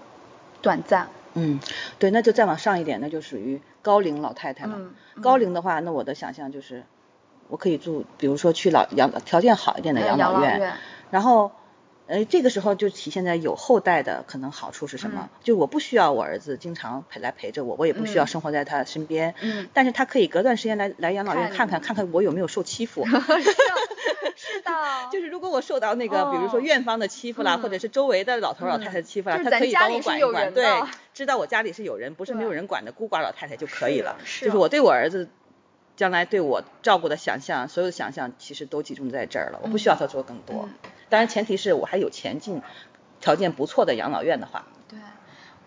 [0.62, 1.08] 短暂。
[1.34, 1.60] 嗯，
[2.00, 4.76] 对，那就再往上一点，那就属于高龄老太太了。
[4.78, 4.94] 嗯。
[5.20, 6.84] 高龄的话，那我的想象就是，
[7.48, 10.74] 我可以住，比如说去老养条件好一点的养老院，
[11.10, 11.52] 然后。
[12.08, 15.30] 呃，这个时候就体现在有后代的可能好处是什么？
[15.44, 19.34] 就我不需要我儿子经常陪来陪着我，我也不需要生活在他身边。
[19.40, 19.68] 嗯。
[19.72, 23.06] 但是他可以隔段时间来来养老院看看，看看我有没有受欺负。
[25.10, 30.54] 就是如果我受到那个，比如说院方的欺负啦，或者是周围的老头老太太欺负啦，他可以帮我管一管。
[30.54, 30.82] 对，
[31.14, 34.16] 知道我家里是有人，不是没有人管的孤寡老太太就可以了。
[34.24, 34.46] 是。
[34.46, 35.28] 就是我对我儿子
[35.96, 40.68] 将来对我照顾的想象，所有的想象其实都集中在这儿了，我不需要他做更多。
[41.08, 42.62] 当然，前提是我还有钱进
[43.20, 44.66] 条件不错的养老院的话。
[44.88, 44.98] 对，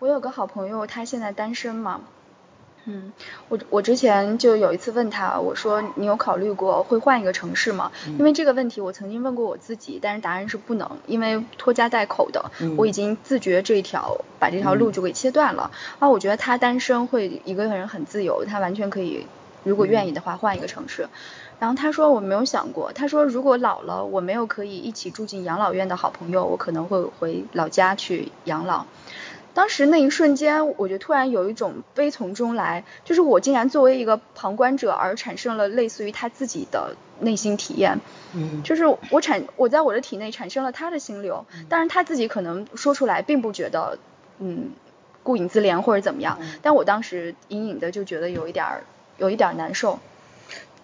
[0.00, 2.00] 我有个好朋友，他现在单身嘛。
[2.88, 3.12] 嗯，
[3.48, 7.90] 我我之前就有一次问他，我说你有考虑过会换一个城市吗？
[8.18, 15.72] 因为这个问题我曾经问过我自己，但是答案是不能，因为拖家带口的，我已经自觉这条把这条路就给切断了。
[15.98, 19.26] 啊，我觉得他单身会一个人很自由，他完全可以，
[19.64, 21.08] 如果愿意的话换一个城市。
[21.58, 28.84] 然后他说我没有想过，他说如果老了我没有可以一起住进养老院的好朋友，我可能会回老家去养老。
[29.56, 37.98] 当时那一瞬间，我就突然有一种悲从中来，就是我竟然作为一个旁观者而产生了类似于他自己的内心体验。
[38.34, 38.62] 嗯。
[38.62, 43.98] 就是我产我在我的体内产生了他的心流，但是他自己可能说出来并不觉得
[44.40, 44.72] 嗯
[45.22, 48.84] 顾影自怜或者怎么样，但我当时隐隐的就觉得有一点儿
[49.16, 49.98] 有一点难受。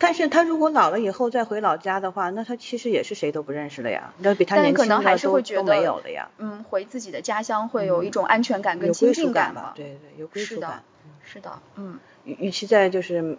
[0.02, 4.12] 但是他如果老了以后再回老家的话，那他其实也是谁都不认识了呀。
[4.18, 6.28] 那比他年轻的都都没有了呀。
[6.38, 9.72] 嗯，回自己的家乡会有一种安全感跟亲近感吧。
[9.76, 10.82] 对对，有归属感。
[11.24, 12.00] 是的，嗯。
[12.24, 13.38] 与与其在就是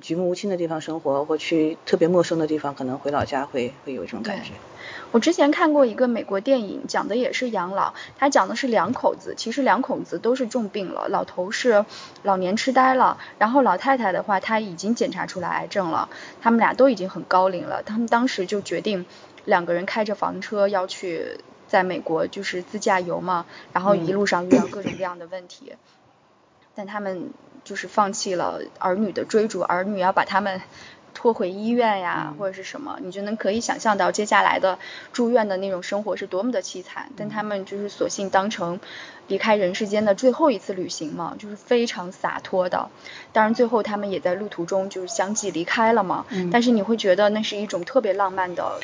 [0.00, 4.52] 举目无亲的地方生活，或去特别陌生的地方，可能回老家会会有一种感觉。
[5.10, 7.92] 我之前看过一个美国电影，讲的也是养老。
[8.18, 11.06] 他讲的是两口子，其实两口子都是重病了。
[11.08, 11.84] 老头是
[12.22, 16.08] 老年痴呆了，然后老太太的话，她已经检查出来癌症了。
[16.40, 19.04] 他们俩都已经很高龄了，他们当时就决定
[19.44, 25.74] 两个人开着房车要去在美国就是自驾游嘛，然后一路上遇到各种各样的问题，
[26.74, 27.30] 但他们
[27.64, 30.60] 就是放弃了儿女的追逐，儿女要把他们。
[31.14, 34.78] 拖回医院呀，或者是什么，你就能可以想象到接下来的
[35.12, 37.10] 住院的那种生活是多么的凄惨。
[37.18, 38.80] 但他们就是索性当成
[39.28, 42.88] 离开人世间的最后一次旅行嘛，就是非常洒脱的。
[43.34, 46.24] 当然最后他们也在路途中就是相继离开了嘛。
[46.50, 48.80] 但是你会觉得那是一种特别浪漫的。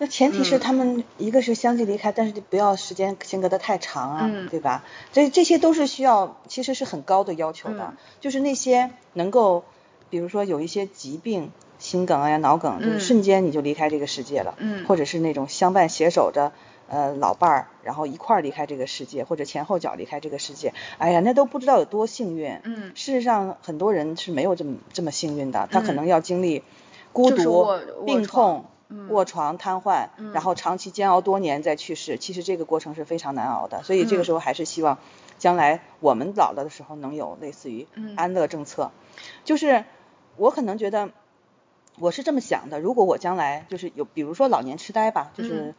[0.00, 4.82] 那前提是他们一个是相继离开，但是不要时间间隔的太长啊，对吧？
[5.12, 7.94] 这这些都是需要，其实是很高的要求的。
[8.18, 9.62] 就是那些能够，
[10.08, 11.52] 比如说有一些疾病。
[11.80, 16.52] 心梗啊，脑梗，就是瞬间你就离开这个世界了，嗯，或者是那种相伴携手着，
[16.90, 26.62] 呃，老伴儿，然后一块儿离开这个世界，或者前后脚离开这个世界，哎呀，那都不知道有多幸运，嗯，事实上很多人是没有这么这么幸运的，他可能要经历
[27.14, 27.66] 孤独、
[28.04, 28.66] 病痛、
[29.08, 34.98] 卧床瘫痪，然后长期煎熬多年再去世，其实这个过程是非常难熬的，所以这个时候还是希望
[35.38, 38.90] 将来我们老了的时候能有类似于安乐政策，
[39.44, 39.84] 就是
[40.36, 41.10] 我可能觉得。
[41.98, 45.74] 我是这么想的，如果我将来就是有，比如说老年痴呆吧，就是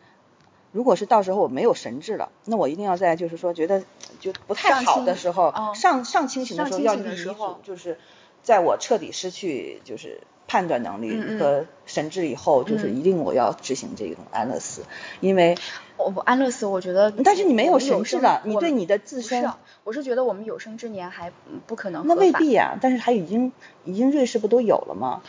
[0.71, 3.84] 如果是到时候我没有神智了，那我一定要在就是说觉得
[4.19, 7.97] 就不太好的时候，上上清醒的时候要立遗嘱，就是
[8.43, 14.81] 在我彻底失去就是判断能力和神智以后，就是一定我要执行这种安乐死，
[15.21, 15.57] 因为
[15.95, 19.49] 我安乐死我觉得，但是你没有神智了，你对你的自身，
[19.85, 21.31] 我是觉得我们有生之年还
[21.67, 23.53] 不可能，那未必呀，但是还已经
[23.85, 25.21] 已经瑞士不都有了吗？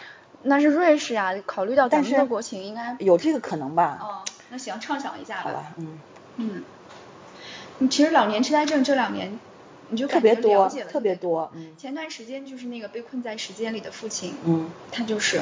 [0.43, 4.01] 那是瑞士啊，考虑到咱们的国情，应该有这个可能吧？
[4.03, 4.07] 哦，
[4.51, 5.43] 那行，畅想一下吧。
[5.45, 6.01] 好吧，嗯
[6.39, 6.65] 嗯。
[7.79, 9.39] 你其实老年痴呆症这两年，
[9.93, 11.53] 你就特别多，特别多。
[11.55, 11.77] 嗯。
[11.79, 15.41] 前段时间就是那个被困在时间里的父亲，嗯，他就是，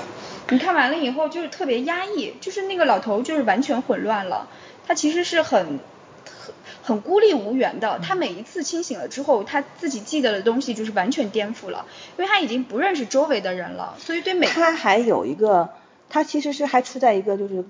[0.50, 4.46] 你看完了以后就是特别压抑，就是那个老头就是完全混乱了，
[4.86, 5.80] 他其实是很。
[6.82, 11.86] 很孤立无援的，他每一次清醒了之后，他自己记得的东西就是完全颠覆了，
[12.16, 15.68] 因为他已经不认识周围的人了，所以对每他还有一个，
[16.08, 17.64] 他其实是还处在一个就是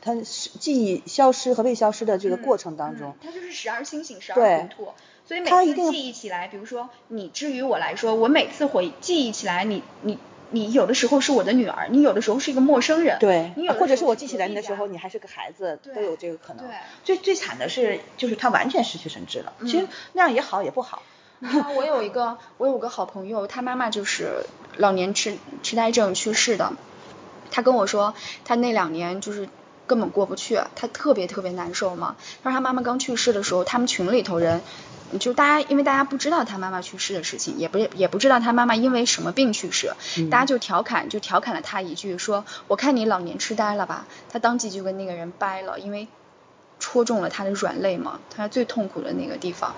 [0.00, 4.88] 他记忆消失和未消失的这个过程当中，他就是时而清醒时而糊涂，
[5.26, 10.18] 所以每次记忆起来，比如说你，至于我来说，我每次回记忆起来你你。
[10.50, 16.64] 你有的时候是我的女儿，你有的时候是一个陌生人，对，你有或者是我记起来你的时候，你还是个孩子，都有这个可能。
[16.64, 19.52] 对，最最惨的是，就是他完全失去神智了。
[19.62, 21.02] 其实那样也好，也不好。
[21.74, 24.44] 我有一个，我有个好朋友，他妈妈就是
[24.76, 26.74] 老年痴痴呆症去世的。
[27.50, 29.48] 他跟我说，他那两年就是
[29.88, 32.14] 根本过不去，他特别特别难受嘛。
[32.44, 34.60] 他说他妈妈刚去世的时候，他们群里头人。
[35.18, 39.94] 就大家，因为大家不知道他妈妈去世的事情，也不也不知道他妈妈因为什么病去世，
[40.30, 44.06] 大家就调侃，就调侃了他一句，说我看你老年痴呆了吧？
[44.30, 46.08] 他当即就跟那个人掰了，因为
[46.78, 49.74] 戳中了他的软肋嘛，他最痛苦的那个地方。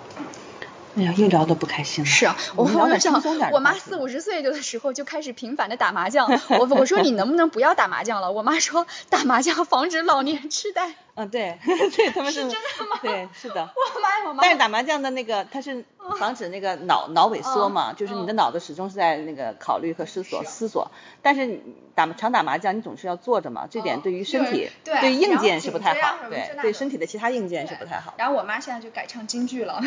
[0.97, 2.11] 哎呀，又聊得不开心了。
[2.11, 3.23] 是啊，我我想，
[3.53, 8.33] 我妈四五十岁的时候就开始频繁的打麻将，我我说你能不能不要打麻将了？
[8.33, 10.95] 我妈说打麻将防止老年痴呆。
[11.17, 12.99] 嗯，对， 对，他们是真的吗？
[13.01, 13.69] 对，是的。
[13.75, 14.43] 我妈，我妈。
[14.43, 15.83] 但是打麻将的那个，它是
[16.19, 20.91] 防止那个脑脑萎缩嘛，就是你的脑子始终是在那个考虑和思索思索。
[21.23, 21.61] 但是
[21.95, 28.13] 打常打麻将，你总是要坐着嘛，这点对于身体对硬件是不太好，对对身体的其他硬件是不太好。
[28.19, 29.81] 然后我妈现在就改唱京剧了。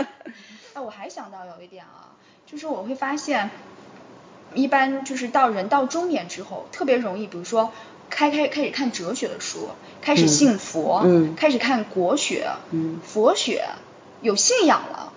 [0.72, 3.50] 哎，我还想到有一点啊，就是我会发现，
[4.54, 7.70] 一般就是到人到中年之后，特别容易，比如说。
[8.14, 9.70] 开开开始看哲学的书，
[10.02, 11.02] 开始信佛，
[11.34, 12.46] 开始看国学，
[13.02, 13.64] 佛学，
[14.20, 15.12] 有信仰了。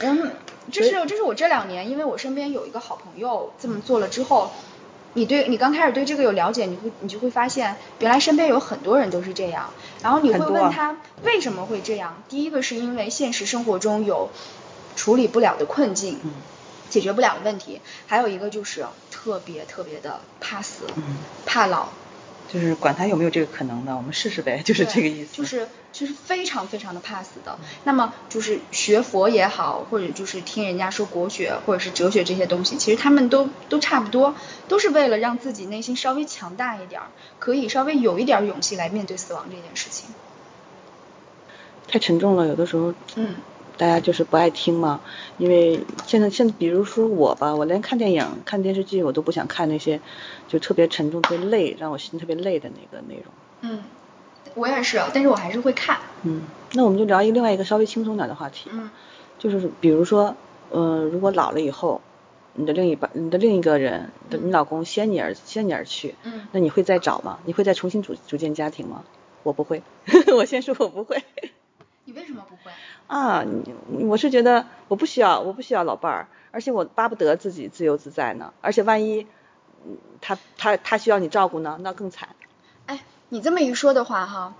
[0.00, 0.32] 嗯，
[0.72, 4.50] 这是这是我这两年，因为我身边有一个好朋友这么做了之后，
[5.12, 9.70] 你对你刚开始对这个有了解，你会你就会发现，原来身边有很多人都是这样。
[10.02, 12.22] 然后你会问他为什么会这样？
[12.28, 14.30] 第一个是因为现实生活中有
[14.96, 16.18] 处理不了的困境。
[16.90, 20.84] 解决不了的问题，还有一个就是特别特别的怕死，
[21.46, 21.88] 怕老，
[22.52, 25.36] 就是管他有没有这个可能呢，我们试试呗，就是这个意思。
[25.36, 27.58] 就是就是非常非常的怕死的。
[27.84, 34.34] 那么就是学佛也好，或者就是听人家说国学或者是哲学这些东西，其实他们都都差不多，
[34.68, 37.02] 都是为了让自己内心稍微强大一点，
[37.38, 40.06] 可以稍微有一点勇气来面对死亡这件事情。
[41.90, 42.94] 太沉重了，有的时候。
[43.16, 43.34] 嗯。
[43.78, 45.00] 大家就是不爱听嘛，
[45.38, 50.00] 因为现在现比如说我吧，我连看电影、看电视剧我都不想看那些
[50.48, 53.32] 就特别沉重、特别累，让我心特别累的那个内容。
[53.62, 53.82] 嗯，
[54.54, 55.96] 我也是，但是我还是会看。
[56.24, 58.68] 嗯，那我们就聊一另外一个稍微轻松点的话题。
[58.72, 58.90] 嗯。
[59.38, 60.34] 就是比如说，
[60.72, 62.00] 嗯，如果老了以后，
[62.54, 67.38] 你的另一半、你的另一个人的你老公先你而先你而去，嗯，那你会再找吗？
[67.44, 69.04] 你会再重新组组建家庭吗？
[69.44, 69.80] 我不会，
[70.36, 71.22] 我先说我不会。
[72.08, 72.72] 你为什么不会？
[73.06, 73.44] 啊，
[74.08, 78.54] 我是觉得我不需要，我不需要老伴儿，而且我巴不得自己自由自在呢。
[78.62, 79.26] 而且万一
[80.22, 82.30] 他他他需要你照顾呢，那更惨。
[82.86, 84.54] 哎，你这么一说的话哈。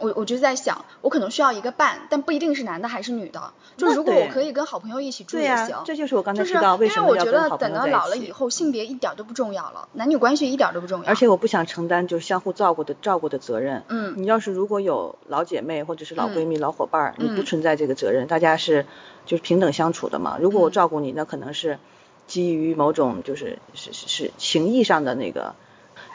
[0.00, 3.52] 我我就在想，我可能需要一个伴，但不一定是男的还是女的。
[3.76, 5.76] 就如果我可以跟好朋友一起住也行。
[5.84, 11.08] 这就是我刚才提到为什么要跟好朋友因为我觉得等到老了以后，性别一点都不重要了，男女关系一点都不重要。
[11.08, 13.84] 而且我不想承担就是相互照顾的照顾的责任。
[13.88, 14.14] 嗯。
[14.16, 18.86] 你要是如果有老姐妹或者是老闺蜜、老伙伴，你不存在这个责任，大家是
[19.26, 20.38] 就是平等相处的嘛。
[20.40, 21.78] 如果我照顾你，那可能是
[22.26, 25.54] 基于某种就是是是是情谊上的那个，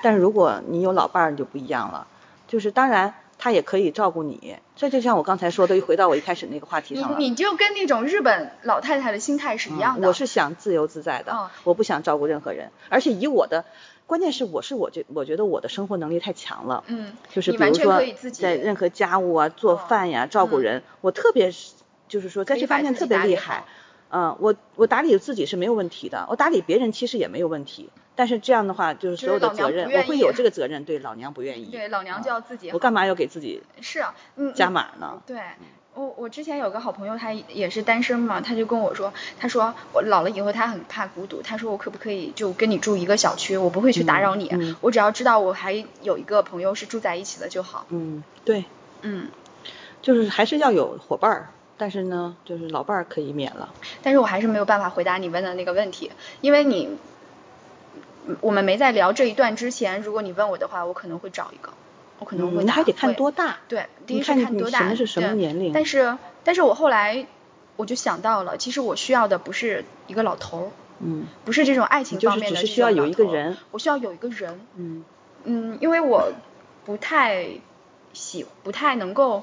[0.03, 2.07] 但是如果你有老伴儿，就不一样了。
[2.47, 3.13] 就是当然。
[3.39, 7.17] 他也可以照顾你，这就像我刚才说的，又回到我一开始那个话题上了。
[7.17, 10.07] 你你就跟那种日本老太太的心态是一样的。
[10.09, 13.63] 我是想自由自在的，我不想照顾任何人，而且以我的，
[14.05, 16.83] 关键是我是我觉我觉得我的生活能力太强了。
[16.87, 17.13] 嗯。
[17.31, 21.71] 就是比如说在任何家务啊、做饭呀、照顾人，我特别是
[22.09, 23.63] 就是说在这方面特别厉害。
[24.11, 27.89] 嗯，我我打理自己是没有问题的，我打理别人其实也没有问题。
[28.15, 30.83] 但是这样的话，就是所有的责任，我会有这个责任。
[30.83, 31.65] 对，老娘不愿意。
[31.65, 32.69] 对，老娘就要自己。
[32.71, 33.61] 我干嘛要给自己？
[33.81, 35.21] 是啊，嗯，加码呢？
[35.25, 35.39] 对，
[35.93, 44.51] 我我之前有个好朋友，他也是单身嘛，他就跟我说，他说我老了以后他很怕孤独，他说我可不可以就跟你住一个小区，我不会去打扰你，
[44.81, 47.85] 我只要知道我还有一个朋友是住在一起的就好。
[47.89, 48.65] 嗯，对，
[49.01, 49.29] 嗯，
[50.01, 51.49] 就是还是要有伙伴儿，
[51.79, 53.73] 但是呢，就是老伴儿可以免了。
[54.03, 56.11] 但是我还是没有办法回答你问的那个问题，
[56.41, 56.97] 因为你。
[58.41, 61.71] 我们没在聊这一段之前，如果你问我的话，我可能会找一个，
[62.19, 62.63] 我可能会。
[62.63, 63.57] 你还得看多大？
[63.67, 65.73] 对，第一是看多大，是什么年龄？
[65.73, 67.25] 但是，但是我后来
[67.75, 75.03] 我就想到了，其实我需要的不是一个老头儿，嗯，不是这种爱情方面的，只是需要有一个人，我需要有一个人，嗯
[75.45, 76.31] 嗯，因为我
[76.85, 77.47] 不太
[78.13, 79.41] 喜，不太能够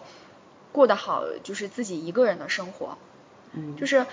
[0.76, 2.98] 过得好，就是自己一个人的生活，
[3.54, 4.04] 嗯，就是。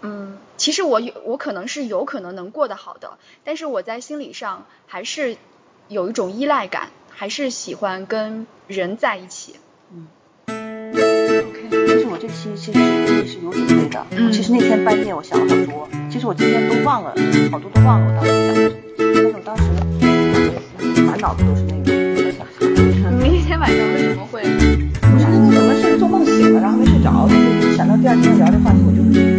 [0.00, 5.36] 嗯，其实我有，我可能是有可能能过得好的，但是我在心理上还是
[5.88, 9.56] 有一种依赖感，还是喜欢跟人在一起。
[9.92, 10.06] 嗯。
[10.46, 14.06] OK，但是我这期其实也是有准备的。
[14.12, 14.30] 嗯。
[14.30, 17.12] 其实那天半夜我想了好多，其实我今天都忘了，
[17.50, 18.70] 好多都忘了我当时想的。
[18.96, 19.56] 但是我当
[20.94, 21.88] 时满脑子都是那个。
[23.18, 24.44] 明天晚上为什么会？
[27.12, 29.37] 着，想到第二天聊这话题，我就。